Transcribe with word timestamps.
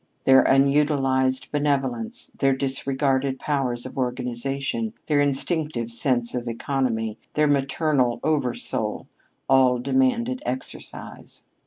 Their 0.23 0.41
unutilized 0.51 1.51
benevolence, 1.51 2.31
their 2.39 2.55
disregarded 2.55 3.37
powers 3.39 3.85
of 3.85 3.99
organization, 3.99 4.93
their 5.05 5.21
instinctive 5.21 5.91
sense 5.91 6.33
of 6.33 6.47
economy, 6.47 7.19
their 7.35 7.45
maternal 7.45 8.19
oversoul, 8.23 9.05
all 9.47 9.77
demanded 9.77 10.41
exercise. 10.43 11.43